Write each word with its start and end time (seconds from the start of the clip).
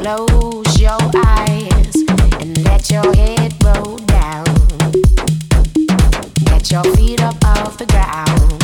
Close 0.00 0.80
your 0.80 0.96
eyes 1.26 1.96
and 2.38 2.64
let 2.64 2.88
your 2.88 3.12
head 3.16 3.52
roll 3.64 3.96
down. 3.96 4.44
Get 6.44 6.70
your 6.70 6.84
feet 6.94 7.20
up 7.20 7.44
off 7.44 7.76
the 7.78 7.86
ground. 7.86 8.57